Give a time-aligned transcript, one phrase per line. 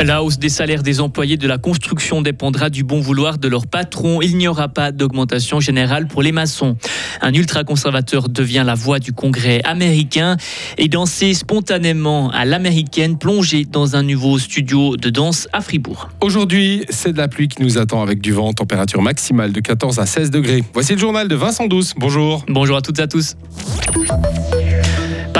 [0.00, 3.66] La hausse des salaires des employés de la construction dépendra du bon vouloir de leur
[3.66, 4.22] patron.
[4.22, 6.76] Il n'y aura pas d'augmentation générale pour les maçons.
[7.20, 10.36] Un ultra-conservateur devient la voix du Congrès américain
[10.78, 16.10] et danser spontanément à l'américaine, plongé dans un nouveau studio de danse à Fribourg.
[16.20, 19.98] Aujourd'hui, c'est de la pluie qui nous attend avec du vent, température maximale de 14
[19.98, 20.62] à 16 degrés.
[20.74, 21.94] Voici le journal de Vincent Douce.
[21.96, 22.44] Bonjour.
[22.48, 23.34] Bonjour à toutes et à tous.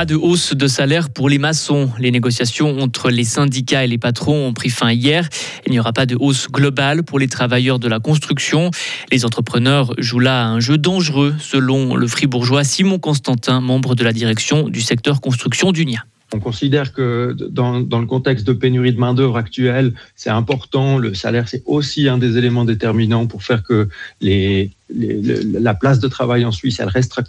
[0.09, 1.91] De hausse de salaire pour les maçons.
[1.99, 5.29] Les négociations entre les syndicats et les patrons ont pris fin hier.
[5.67, 8.71] Il n'y aura pas de hausse globale pour les travailleurs de la construction.
[9.13, 14.15] Les entrepreneurs jouent là un jeu dangereux, selon le fribourgeois Simon Constantin, membre de la
[14.15, 16.07] direction du secteur construction d'Unia.
[16.33, 20.97] On considère que dans, le contexte de pénurie de main-d'œuvre actuelle, c'est important.
[20.97, 23.91] Le salaire, c'est aussi un des éléments déterminants pour faire que
[24.23, 27.21] la place de travail en Suisse, elle reste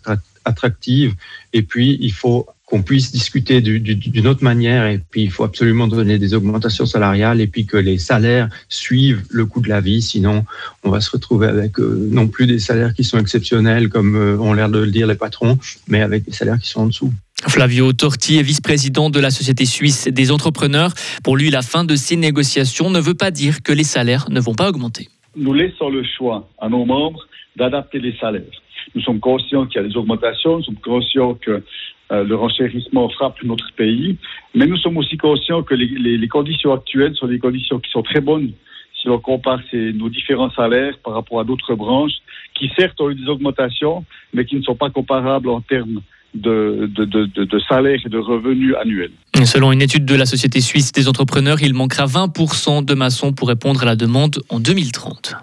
[0.45, 1.15] attractive.
[1.51, 5.87] Et puis, il faut qu'on puisse discuter d'une autre manière et puis il faut absolument
[5.87, 10.03] donner des augmentations salariales et puis que les salaires suivent le coût de la vie,
[10.03, 10.45] sinon
[10.83, 14.37] on va se retrouver avec euh, non plus des salaires qui sont exceptionnels comme euh,
[14.37, 17.11] ont l'air de le dire les patrons, mais avec des salaires qui sont en dessous.
[17.47, 20.91] Flavio Torti est vice-président de la Société suisse des entrepreneurs.
[21.23, 24.39] Pour lui, la fin de ces négociations ne veut pas dire que les salaires ne
[24.39, 25.07] vont pas augmenter.
[25.35, 28.43] Nous laissons le choix à nos membres d'adapter les salaires.
[28.95, 31.63] Nous sommes conscients qu'il y a des augmentations, nous sommes conscients que
[32.11, 34.17] euh, le renchérissement frappe notre pays,
[34.55, 38.21] mais nous sommes aussi conscients que les, conditions actuelles sont des conditions qui sont très
[38.21, 38.51] bonnes
[38.99, 42.17] si on compare nos différents salaires par rapport à d'autres branches
[42.53, 46.01] qui certes ont eu des augmentations, mais qui ne sont pas comparables en termes
[46.33, 49.11] de, de, de, salaire et de revenus annuels.
[49.45, 53.47] Selon une étude de la Société suisse des entrepreneurs, il manquera 20% de maçons pour
[53.47, 55.35] répondre à la demande en 2030.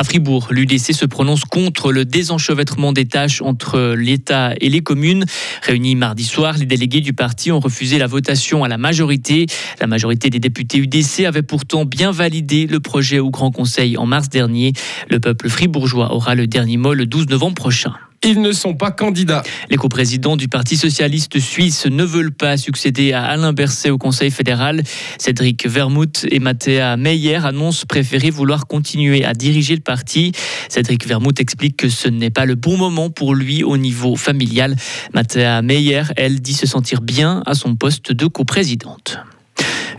[0.00, 5.26] À Fribourg, l'UDC se prononce contre le désenchevêtrement des tâches entre l'État et les communes.
[5.60, 9.44] Réunis mardi soir, les délégués du parti ont refusé la votation à la majorité.
[9.78, 14.06] La majorité des députés UDC avait pourtant bien validé le projet au Grand Conseil en
[14.06, 14.72] mars dernier.
[15.10, 17.92] Le peuple fribourgeois aura le dernier mot le 12 novembre prochain.
[18.22, 19.42] Ils ne sont pas candidats.
[19.70, 24.30] Les coprésidents du Parti socialiste suisse ne veulent pas succéder à Alain Berset au Conseil
[24.30, 24.82] fédéral.
[25.16, 30.32] Cédric Vermouth et Mathéa Meyer annoncent préférer vouloir continuer à diriger le parti.
[30.68, 34.76] Cédric Vermouth explique que ce n'est pas le bon moment pour lui au niveau familial.
[35.14, 39.18] Mathéa Meyer, elle, dit se sentir bien à son poste de coprésidente.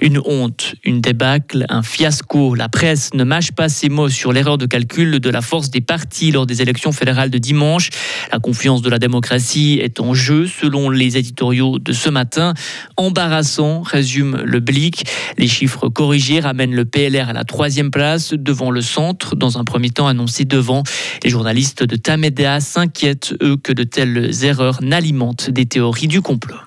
[0.02, 2.56] Une honte, une débâcle, un fiasco.
[2.56, 5.80] La presse ne mâche pas ses mots sur l'erreur de calcul de la force des
[5.80, 7.92] partis lors des élections fédérales de dimanche.
[8.32, 12.56] La confiance de la démocratie est en jeu selon les éditoriaux de ce matin.
[12.98, 15.06] Embarrassant, résume le Blick.
[15.38, 19.64] Les chiffres corrigés ramènent le PLR à la troisième place devant le centre, dans un
[19.64, 20.82] premier temps annoncé devant.
[21.24, 26.58] Les journalistes de Tamédéa s'inquiètent, eux, que de telles erreurs n'alimentent des théories du complot.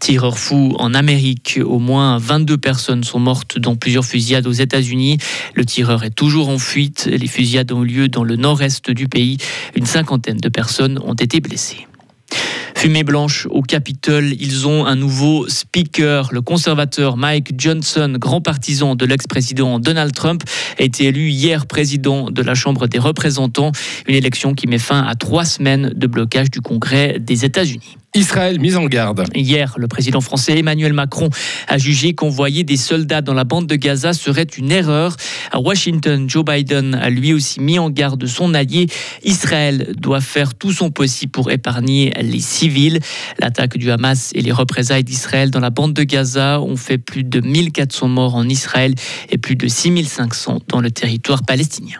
[0.00, 5.18] Tireur fou en Amérique, au moins 22 personnes sont mortes dans plusieurs fusillades aux États-Unis.
[5.54, 7.06] Le tireur est toujours en fuite.
[7.06, 9.36] Les fusillades ont eu lieu dans le nord-est du pays.
[9.76, 11.86] Une cinquantaine de personnes ont été blessées.
[12.74, 16.30] Fumée blanche au Capitole, ils ont un nouveau speaker.
[16.32, 20.44] Le conservateur Mike Johnson, grand partisan de l'ex-président Donald Trump,
[20.78, 23.72] a été élu hier président de la Chambre des représentants.
[24.08, 27.98] Une élection qui met fin à trois semaines de blocage du Congrès des États-Unis.
[28.14, 29.24] Israël mise en garde.
[29.34, 31.30] Hier, le président français Emmanuel Macron
[31.68, 35.16] a jugé qu'envoyer des soldats dans la bande de Gaza serait une erreur.
[35.52, 38.88] À Washington, Joe Biden a lui aussi mis en garde son allié.
[39.22, 42.98] Israël doit faire tout son possible pour épargner les civils.
[43.38, 47.22] L'attaque du Hamas et les représailles d'Israël dans la bande de Gaza ont fait plus
[47.22, 48.94] de 1400 morts en Israël
[49.28, 51.98] et plus de 6500 dans le territoire palestinien.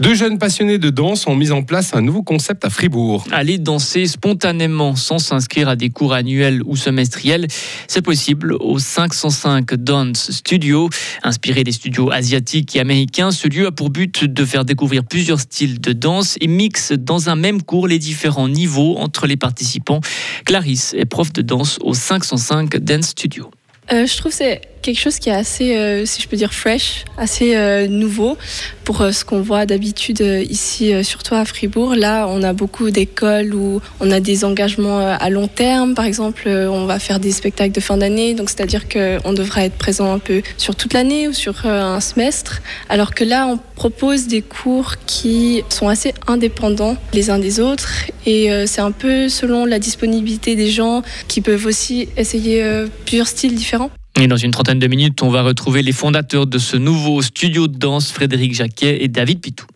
[0.00, 3.24] Deux jeunes passionnés de danse ont mis en place un nouveau concept à Fribourg.
[3.32, 7.48] Aller danser spontanément sans s'inscrire à des cours annuels ou semestriels,
[7.88, 10.88] c'est possible au 505 Dance Studio.
[11.24, 15.40] Inspiré des studios asiatiques et américains, ce lieu a pour but de faire découvrir plusieurs
[15.40, 20.00] styles de danse et mixe dans un même cours les différents niveaux entre les participants.
[20.44, 23.50] Clarisse est prof de danse au 505 Dance Studio.
[23.92, 27.04] Euh, je trouve c'est quelque chose qui est assez, euh, si je peux dire, fresh,
[27.16, 28.36] assez euh, nouveau
[28.84, 31.94] pour ce qu'on voit d'habitude ici, surtout à Fribourg.
[31.94, 35.94] Là, on a beaucoup d'écoles où on a des engagements à long terme.
[35.94, 39.76] Par exemple, on va faire des spectacles de fin d'année, donc c'est-à-dire qu'on devra être
[39.76, 42.62] présent un peu sur toute l'année ou sur un semestre.
[42.88, 48.06] Alors que là, on propose des cours qui sont assez indépendants les uns des autres
[48.24, 52.64] et c'est un peu selon la disponibilité des gens qui peuvent aussi essayer
[53.04, 53.90] plusieurs styles différents.
[54.20, 57.68] Et dans une trentaine de minutes, on va retrouver les fondateurs de ce nouveau studio
[57.68, 59.66] de danse, Frédéric Jacquet et David Pitou.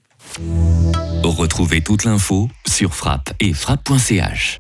[1.23, 4.59] Retrouvez toute l'info sur frappe et frappe.ch.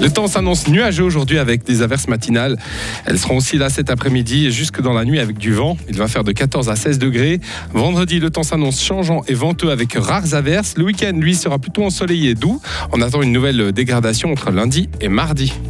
[0.00, 2.56] Le temps s'annonce nuageux aujourd'hui avec des averses matinales.
[3.04, 5.76] Elles seront aussi là cet après-midi et jusque dans la nuit avec du vent.
[5.90, 7.38] Il va faire de 14 à 16 degrés.
[7.74, 10.78] Vendredi, le temps s'annonce changeant et venteux avec rares averses.
[10.78, 12.62] Le week-end, lui, sera plutôt ensoleillé et doux.
[12.92, 15.52] On attend une nouvelle dégradation entre lundi et mardi.